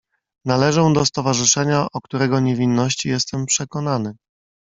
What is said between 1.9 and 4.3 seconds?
o którego niewinności jestem przekonany."